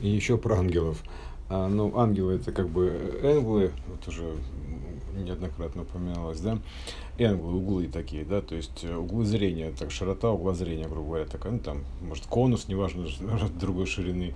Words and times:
И 0.00 0.08
еще 0.08 0.36
про 0.38 0.56
ангелов. 0.56 1.02
А, 1.48 1.68
ну, 1.68 1.98
ангелы 1.98 2.34
это 2.34 2.52
как 2.52 2.68
бы 2.68 3.20
энглы, 3.22 3.72
вот 3.88 4.08
уже 4.08 4.34
неоднократно 5.14 5.82
упоминалось, 5.82 6.40
да, 6.40 6.58
энглы, 7.18 7.52
углы 7.52 7.86
такие, 7.88 8.24
да, 8.24 8.40
то 8.40 8.54
есть 8.54 8.82
э, 8.82 8.96
углы 8.96 9.24
зрения, 9.24 9.72
так 9.78 9.90
широта 9.90 10.30
угла 10.30 10.54
зрения, 10.54 10.88
грубо 10.88 11.08
говоря, 11.08 11.26
такая, 11.26 11.52
ну, 11.52 11.58
там, 11.60 11.84
может, 12.00 12.26
конус, 12.26 12.66
неважно, 12.66 13.06
другой 13.60 13.86
ширины, 13.86 14.34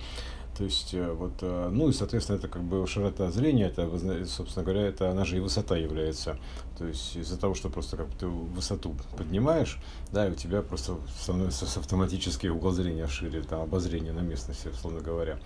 то 0.59 0.64
есть, 0.64 0.93
э, 0.93 1.12
вот, 1.12 1.34
э, 1.40 1.68
ну 1.72 1.88
и, 1.88 1.93
соответственно, 1.93 2.36
это 2.36 2.48
как 2.48 2.62
бы 2.62 2.84
широта 2.88 3.30
зрения, 3.30 3.66
это, 3.66 3.88
собственно 4.27 4.64
говоря, 4.64 4.88
это 4.88 5.08
она 5.08 5.25
же 5.25 5.36
и 5.36 5.40
высота 5.40 5.77
является. 5.77 6.36
То 6.77 6.84
есть, 6.84 7.14
из-за 7.14 7.38
того, 7.38 7.54
что 7.54 7.68
просто 7.68 7.96
как 7.96 8.08
бы 8.08 8.14
ты 8.18 8.27
высоту 8.27 8.96
поднимаешь, 9.16 9.79
да, 10.11 10.26
и 10.26 10.32
у 10.32 10.34
тебя 10.34 10.62
просто 10.62 10.96
становится 11.21 11.66
автоматически 11.79 12.48
угол 12.48 12.72
зрения 12.72 13.07
шире, 13.07 13.43
там, 13.43 13.61
обозрение 13.61 14.12
на 14.12 14.18
местности, 14.18 14.66
условно 14.66 15.00
говоря. 15.00 15.39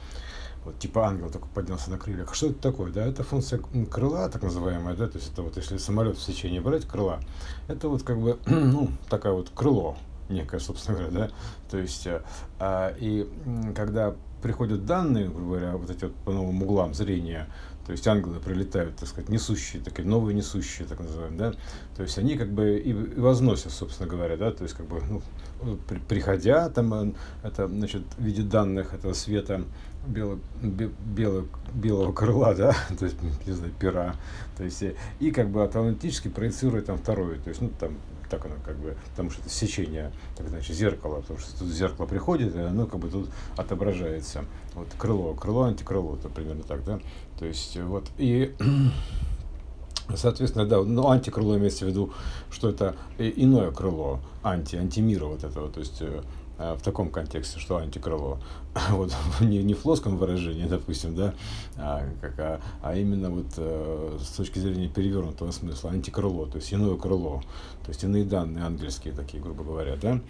Вот, 0.65 0.79
типа 0.79 1.07
ангел 1.07 1.29
только 1.29 1.47
поднялся 1.49 1.91
на 1.91 1.99
крыльях. 1.99 2.35
Что 2.35 2.47
это 2.47 2.63
такое? 2.63 2.91
Да, 2.91 3.05
это 3.05 3.23
функция 3.23 3.61
крыла, 3.91 4.31
так 4.31 4.43
называемая, 4.43 4.97
да, 4.97 5.09
то 5.09 5.19
есть 5.19 5.31
это 5.31 5.43
вот 5.43 5.59
если 5.59 5.77
самолет 5.77 6.17
в 6.17 6.23
сечении 6.23 6.61
брать 6.61 6.87
крыла, 6.87 7.21
это 7.69 7.91
вот 7.91 8.03
как 8.03 8.19
бы, 8.19 8.39
ну, 8.47 8.89
такая 9.11 9.35
вот 9.35 9.51
крыло, 9.55 9.99
некое, 10.33 10.61
собственно 10.61 10.99
говоря, 10.99 11.13
да, 11.13 11.31
то 11.71 11.79
есть, 11.79 12.07
э, 12.07 12.23
а, 12.59 12.95
и 12.99 13.29
когда 13.75 14.15
приходят 14.43 14.85
данные, 14.85 15.29
грубо 15.29 15.57
говоря, 15.57 15.77
вот 15.77 15.91
эти 15.91 16.05
вот 16.05 16.15
по 16.17 16.33
новым 16.33 16.63
углам 16.63 16.95
зрения, 16.95 17.49
то 17.87 17.93
есть 17.93 18.07
ангелы 18.07 18.39
прилетают, 18.39 18.97
так 18.97 19.09
сказать, 19.09 19.29
несущие, 19.29 19.83
такие 19.83 20.07
новые 20.07 20.35
несущие, 20.35 20.87
так 20.87 21.01
называемые, 21.01 21.39
да, 21.39 21.53
то 21.97 22.03
есть 22.03 22.17
они 22.19 22.37
как 22.37 22.51
бы 22.51 22.79
и, 22.79 22.93
возносят, 22.93 23.73
собственно 23.73 24.09
говоря, 24.09 24.37
да, 24.37 24.53
то 24.53 24.63
есть 24.63 24.75
как 24.75 24.87
бы, 24.87 25.01
ну, 25.09 25.77
при, 25.89 25.99
приходя, 25.99 26.69
там, 26.69 26.95
э, 26.95 27.13
это, 27.43 27.67
значит, 27.69 28.03
в 28.19 28.23
виде 28.23 28.43
данных 28.43 28.95
этого 28.95 29.15
света 29.15 29.65
бело, 30.07 30.39
бело, 30.61 31.47
белого 31.75 32.13
крыла, 32.13 32.55
да, 32.55 32.75
то 32.99 33.05
есть, 33.05 33.17
не 33.47 33.53
знаю, 33.53 33.73
пера, 33.79 34.15
то 34.57 34.65
есть, 34.65 34.85
и 35.21 35.31
как 35.31 35.51
бы 35.51 35.65
автоматически 35.65 36.29
проецирует 36.29 36.87
там 36.87 36.99
второе, 36.99 37.39
то 37.39 37.49
есть, 37.49 37.61
ну, 37.61 37.71
там, 37.81 37.97
так 38.33 38.47
оно 38.47 38.55
как 38.65 38.77
бы, 38.79 38.97
потому 39.11 39.31
что 39.31 39.43
это 39.43 39.51
сечение, 39.51 40.11
так 40.37 40.49
значит, 40.49 40.75
зеркало, 40.75 41.21
потому 41.21 41.39
что 41.39 41.59
тут 41.59 41.69
зеркало 41.69 42.07
приходит, 42.07 42.57
и 42.57 42.61
оно 42.61 42.87
как 42.87 42.99
бы 42.99 43.11
тут 43.11 43.29
отображается. 43.59 44.47
Вот 44.75 44.89
крыло, 44.97 45.35
крыло, 45.35 45.65
антикрыло, 45.65 46.17
это 46.17 46.31
примерно 46.31 46.63
так, 46.63 46.83
да? 46.85 46.99
То 47.39 47.45
есть 47.45 47.77
вот, 47.77 48.09
и 48.17 48.55
Соответственно, 50.17 50.67
да, 50.67 50.83
ну, 50.83 51.09
антикрыло 51.09 51.57
имеется 51.59 51.85
в 51.85 51.89
виду, 51.89 52.13
что 52.51 52.69
это 52.71 52.97
иное 53.19 53.71
крыло, 53.71 54.21
анти, 54.43 54.77
антимира 54.77 55.27
вот 55.27 55.45
этого, 55.45 55.71
то 55.71 55.81
есть 55.81 55.99
э, 56.01 56.23
Э, 56.63 56.75
в 56.75 56.83
таком 56.83 57.11
контексте, 57.11 57.59
что 57.59 57.79
антикрыло. 57.79 58.39
Вот, 58.91 59.15
не, 59.41 59.63
не 59.63 59.75
в 59.75 59.79
плоском 59.79 60.17
выражении, 60.17 60.67
допустим, 60.67 61.15
да, 61.15 61.35
а, 61.77 62.03
как, 62.21 62.39
а, 62.39 62.61
а 62.83 62.97
именно 62.97 63.31
вот 63.31 63.47
э, 63.57 64.19
с 64.21 64.29
точки 64.37 64.59
зрения 64.59 64.89
перевернутого 64.89 65.51
смысла, 65.51 65.91
антикрыло, 65.91 66.47
то 66.47 66.57
есть 66.57 66.73
иное 66.73 66.97
крыло, 66.97 67.43
то 67.85 67.91
есть 67.91 68.03
иные 68.05 68.25
данные 68.25 68.65
ангельские 68.65 69.13
такие, 69.13 69.43
грубо 69.43 69.65
говоря, 69.65 69.97
да. 70.01 70.21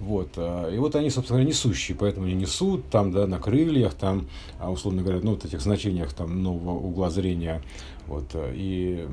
Вот, 0.00 0.30
э, 0.36 0.74
и 0.74 0.78
вот 0.78 0.94
они, 0.94 1.10
собственно 1.10 1.38
говоря, 1.38 1.50
несущие, 1.50 1.96
поэтому 1.96 2.26
они 2.26 2.34
несут 2.34 2.88
там, 2.90 3.10
да, 3.10 3.26
на 3.26 3.38
крыльях, 3.38 3.94
там, 3.94 4.28
а, 4.60 4.70
условно 4.70 5.02
говоря, 5.02 5.20
ну, 5.22 5.32
вот 5.32 5.44
этих 5.44 5.60
значениях 5.60 6.12
там 6.12 6.42
нового 6.42 6.78
угла 6.78 7.10
зрения, 7.10 7.62
вот, 8.06 8.24
э, 8.34 8.52
и 8.54 9.06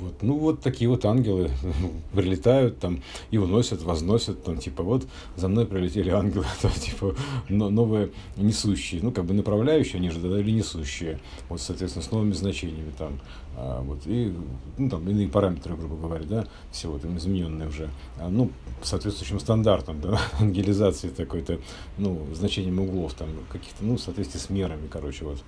вот, 0.00 0.22
ну, 0.22 0.38
вот 0.38 0.60
такие 0.60 0.88
вот 0.88 1.04
ангелы 1.04 1.50
прилетают 2.12 2.78
там 2.78 3.02
и 3.30 3.38
уносят, 3.38 3.82
возносят, 3.82 4.44
там, 4.44 4.58
типа, 4.58 4.82
вот 4.82 5.06
за 5.36 5.48
мной 5.48 5.66
прилетели 5.66 6.10
ангелы, 6.10 6.46
там, 6.62 6.70
типа, 6.72 7.14
новые 7.48 7.97
несущие, 8.36 9.00
ну, 9.02 9.12
как 9.12 9.24
бы 9.24 9.34
направляющие, 9.34 9.96
они 9.96 10.10
же 10.10 10.20
да, 10.20 10.38
или 10.38 10.50
несущие, 10.50 11.20
вот, 11.48 11.60
соответственно, 11.60 12.04
с 12.04 12.10
новыми 12.10 12.32
значениями 12.32 12.92
там, 12.96 13.18
а, 13.56 13.82
вот, 13.82 14.00
и, 14.06 14.32
ну, 14.76 14.88
там, 14.88 15.08
иные 15.08 15.28
параметры, 15.28 15.76
грубо 15.76 15.96
говоря, 15.96 16.24
да, 16.24 16.46
всего 16.70 16.98
там 16.98 17.16
измененные 17.18 17.68
уже, 17.68 17.90
а, 18.18 18.28
ну, 18.28 18.50
соответствующим 18.82 19.40
стандартам, 19.40 20.00
да, 20.00 20.20
ангелизации 20.40 21.08
такой-то, 21.08 21.58
ну, 21.96 22.26
значением 22.34 22.78
углов, 22.80 23.14
там, 23.14 23.28
каких-то, 23.50 23.84
ну, 23.84 23.96
в 23.96 24.00
соответствии 24.00 24.38
с 24.38 24.50
мерами, 24.50 24.86
короче, 24.88 25.24
вот. 25.24 25.42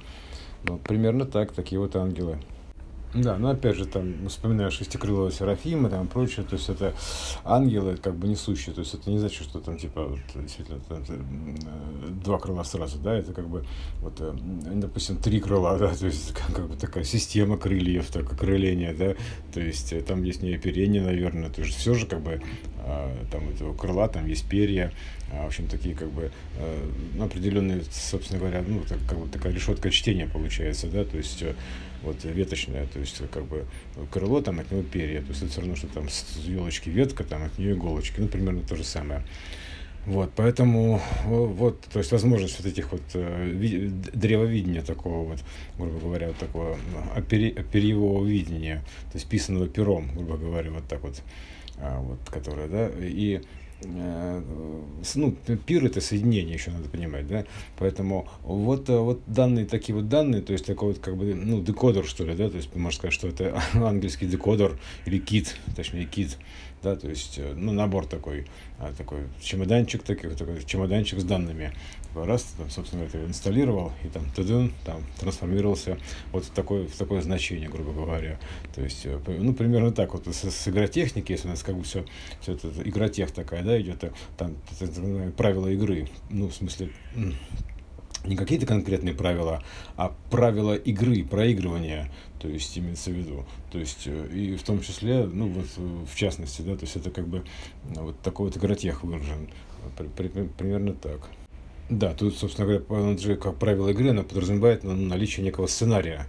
Ну, 0.65 0.79
примерно 0.79 1.25
так, 1.25 1.53
такие 1.53 1.79
вот 1.79 1.97
ангелы. 1.97 2.39
Да, 3.13 3.37
но 3.39 3.51
опять 3.51 3.75
же, 3.75 3.87
там, 3.87 4.29
вспоминаешь 4.29 4.75
шестикрылого 4.75 5.33
Серафима, 5.33 5.91
там, 5.91 6.07
прочее, 6.07 6.47
то 6.49 6.55
есть 6.55 6.69
это 6.69 6.95
ангелы, 7.45 7.97
как 7.97 8.15
бы 8.15 8.29
несущие, 8.29 8.73
то 8.73 8.83
есть 8.83 8.95
это 8.95 9.11
не 9.11 9.19
значит, 9.19 9.43
что 9.43 9.59
там, 9.59 9.79
типа, 9.79 10.05
вот, 10.05 10.21
действительно, 10.37 10.79
там, 10.89 11.03
э, 11.09 12.09
два 12.23 12.39
крыла 12.39 12.63
сразу, 12.63 12.99
да, 13.01 13.17
это 13.17 13.33
как 13.33 13.49
бы, 13.49 13.65
вот, 14.01 14.15
э, 14.21 14.33
допустим, 14.75 15.17
три 15.17 15.41
крыла, 15.41 15.77
да, 15.77 15.93
то 15.93 16.07
есть 16.07 16.33
как, 16.35 16.55
как 16.55 16.69
бы 16.69 16.77
такая 16.77 17.03
система 17.03 17.57
крыльев, 17.57 18.09
так, 18.13 18.33
окрыления, 18.33 18.95
да, 18.95 19.15
то 19.53 19.61
есть 19.61 19.93
э, 19.93 20.03
там 20.03 20.23
есть 20.23 20.43
не 20.43 20.55
оперение, 20.55 21.03
наверное, 21.03 21.51
то 21.51 21.63
есть 21.63 21.77
все 21.77 21.95
же, 21.95 22.07
как 22.07 22.21
бы, 22.21 22.41
а, 22.79 23.13
там, 23.33 23.49
этого 23.51 23.75
крыла, 23.75 24.07
там 24.07 24.27
есть 24.27 24.49
перья, 24.49 24.93
а, 25.33 25.43
в 25.43 25.47
общем, 25.49 25.67
такие, 25.67 25.97
как 25.97 26.13
бы, 26.13 26.31
ну, 27.17 27.25
определенные, 27.25 27.83
собственно 27.91 28.39
говоря, 28.39 28.65
ну, 28.67 28.83
так, 28.89 28.99
как 29.09 29.19
бы 29.19 29.29
такая 29.29 29.53
решетка 29.53 29.91
чтения 29.91 30.29
получается, 30.33 30.87
да, 30.87 31.05
то 31.05 31.17
есть 31.17 31.43
вот 32.03 32.25
веточная, 32.25 32.87
то 32.87 32.99
есть 33.01 33.21
как 33.31 33.45
бы 33.45 33.67
крыло, 34.11 34.41
там 34.41 34.61
от 34.61 34.71
него 34.71 34.83
перья, 34.83 35.21
то 35.21 35.29
есть 35.29 35.43
это 35.43 35.51
все 35.53 35.61
равно, 35.61 35.77
что 35.77 35.87
там 35.89 36.09
с 36.09 36.37
елочки 36.45 36.89
ветка, 36.89 37.25
там 37.25 37.45
от 37.45 37.59
нее 37.59 37.73
иголочки, 37.73 38.21
ну, 38.21 38.29
примерно 38.29 38.63
то 38.63 38.77
же 38.77 38.85
самое. 38.85 39.25
Вот, 40.07 40.33
поэтому, 40.35 41.01
вот, 41.27 41.83
то 41.93 41.99
есть 41.99 42.11
возможность 42.11 42.59
вот 42.59 42.67
этих 42.67 42.91
вот 42.91 43.03
э, 43.13 43.91
древовидения 44.15 44.81
такого 44.81 45.29
вот, 45.29 45.41
грубо 45.77 45.99
говоря, 45.99 46.29
вот 46.29 46.39
такого 46.39 46.79
опери, 47.15 47.51
перьевого 47.71 48.25
видения, 48.27 48.83
то 49.13 49.19
есть 49.19 49.29
писанного 49.29 49.69
пером, 49.69 50.09
грубо 50.15 50.39
говоря, 50.39 50.71
вот 50.71 50.89
так 50.89 51.03
вот, 51.03 51.21
а, 51.77 52.01
вот, 52.01 52.19
которое, 52.31 52.67
да, 52.67 52.91
и 52.99 53.43
Э, 53.43 53.45
ну, 53.83 55.33
пир 55.67 55.85
это 55.85 56.01
соединение 56.01 56.55
еще 56.55 56.71
надо 56.71 56.89
понимать, 56.89 57.27
да, 57.27 57.45
поэтому 57.79 58.29
вот, 58.43 58.89
э, 58.89 58.99
вот 58.99 59.21
данные, 59.27 59.65
такие 59.65 59.95
вот 59.95 60.09
данные, 60.09 60.43
то 60.43 60.53
есть 60.53 60.67
такой 60.67 60.89
вот 60.89 60.99
как 60.99 61.17
бы, 61.17 61.35
ну, 61.35 61.63
декодер, 61.63 62.05
что 62.05 62.25
ли, 62.25 62.35
да, 62.35 62.49
то 62.49 62.57
есть 62.57 62.75
можно 62.75 62.97
сказать, 62.97 63.15
что 63.15 63.29
это 63.29 63.61
английский 63.73 64.27
декодер 64.27 64.79
или 65.07 65.19
кит, 65.19 65.57
точнее 65.75 66.05
кит, 66.05 66.37
да, 66.83 66.97
то 66.97 67.09
есть, 67.09 67.39
э, 67.39 67.53
ну, 67.55 67.73
набор 67.73 68.07
такой, 68.07 68.47
а, 68.79 68.93
такой 68.97 69.25
чемоданчик, 69.43 70.03
такой, 70.03 70.35
такой 70.35 70.63
чемоданчик 70.65 71.21
с 71.21 71.25
данными, 71.25 71.73
раз, 72.15 72.55
там, 72.57 72.71
собственно 72.71 73.07
говоря, 73.07 73.27
инсталлировал, 73.27 73.93
и 74.03 74.09
там, 74.09 74.25
тудун, 74.35 74.73
там, 74.85 75.03
трансформировался 75.19 75.99
вот 76.33 76.45
в 76.45 76.51
такое, 76.51 76.87
в 76.87 76.97
такое 76.97 77.21
значение, 77.21 77.69
грубо 77.69 77.93
говоря. 77.93 78.39
То 78.75 78.83
есть, 78.83 79.05
э, 79.05 79.19
ну, 79.27 79.53
примерно 79.53 79.93
так 79.93 80.15
вот 80.15 80.27
с, 80.27 80.51
с 80.51 80.69
игротехники, 80.69 81.33
если 81.33 81.49
у 81.49 81.51
нас 81.51 81.63
как 81.63 81.77
бы 81.77 81.83
все, 81.85 82.05
все 82.41 82.55
это, 82.55 82.69
игротех 82.85 83.31
такая, 83.31 83.63
да, 83.63 83.81
идет, 83.81 84.03
э, 84.05 84.13
там, 84.39 84.57
правила 85.37 85.69
игры, 85.69 86.09
ну, 86.31 86.49
в 86.49 86.55
смысле, 86.55 86.91
не 88.25 88.37
какие-то 88.37 88.67
конкретные 88.67 89.15
правила, 89.15 89.63
а 89.97 90.15
правила 90.31 90.75
игры, 90.75 91.25
проигрывания, 91.25 92.11
то 92.39 92.49
есть 92.49 92.79
имеется 92.79 93.11
в 93.11 93.15
виду. 93.15 93.45
То 93.71 93.79
есть 93.79 94.07
э, 94.07 94.29
и 94.33 94.57
в 94.57 94.63
том 94.63 94.81
числе, 94.81 95.25
ну 95.27 95.49
вот 95.49 95.67
в 96.07 96.17
частности, 96.17 96.63
да, 96.63 96.77
то 96.77 96.85
есть 96.85 96.97
это 96.97 97.11
как 97.11 97.29
бы 97.29 97.45
вот 97.85 98.21
такой 98.21 98.47
вот 98.47 98.57
игротех 98.57 99.05
выражен. 99.05 99.49
При, 99.97 100.29
при, 100.29 100.45
примерно 100.47 100.93
так. 100.93 101.29
Да, 101.89 102.15
тут, 102.15 102.37
собственно 102.37 102.81
говоря, 102.87 103.19
же, 103.19 103.37
как 103.37 103.57
правило 103.57 103.89
игры, 103.89 104.11
она 104.11 104.23
подразумевает 104.23 104.85
ну, 104.85 104.95
наличие 104.95 105.45
некого 105.45 105.67
сценария. 105.67 106.29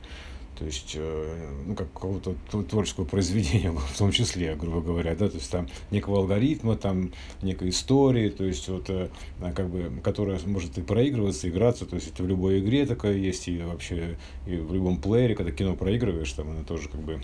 То 0.62 0.68
есть, 0.68 0.94
э, 0.94 1.50
ну, 1.66 1.74
как 1.74 1.92
какого-то 1.92 2.36
творческого 2.70 3.06
произведения, 3.06 3.72
в 3.94 3.98
том 3.98 4.12
числе, 4.12 4.54
грубо 4.54 4.80
говоря, 4.80 5.16
да, 5.16 5.28
то 5.28 5.38
есть 5.38 5.50
там 5.50 5.68
некого 5.90 6.20
алгоритма, 6.20 6.76
там 6.76 7.12
некой 7.42 7.70
истории, 7.70 8.30
то 8.30 8.44
есть 8.44 8.68
вот, 8.68 8.88
э, 8.92 9.10
как 9.56 9.70
бы, 9.70 9.92
которая 10.04 10.40
может 10.46 10.78
и 10.78 10.84
проигрываться, 10.84 11.50
играться, 11.50 11.88
то 11.88 11.96
есть 11.96 12.10
это 12.10 12.22
в 12.22 12.28
любой 12.28 12.60
игре 12.60 12.86
такая 12.86 13.16
есть, 13.16 13.48
и 13.48 13.58
вообще 13.58 14.20
и 14.46 14.56
в 14.58 14.72
любом 14.72 15.02
плеере, 15.02 15.34
когда 15.34 15.52
кино 15.52 15.76
проигрываешь, 15.76 16.32
там 16.32 16.52
она 16.52 16.62
тоже 16.62 16.90
как 16.90 17.02
бы 17.02 17.20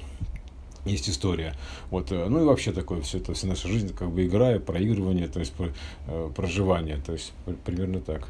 есть 0.85 1.07
история. 1.07 1.53
Вот, 1.91 2.11
э, 2.11 2.27
ну 2.27 2.41
и 2.41 2.43
вообще 2.43 2.71
такое, 2.71 3.01
все 3.01 3.19
это, 3.19 3.35
вся 3.35 3.45
наша 3.45 3.67
жизнь, 3.67 3.93
как 3.93 4.09
бы 4.09 4.25
игра, 4.25 4.57
проигрывание, 4.57 5.27
то 5.27 5.39
есть 5.39 5.53
проживание, 6.35 6.99
то 7.05 7.13
есть 7.13 7.33
примерно 7.65 8.01
так. 8.01 8.27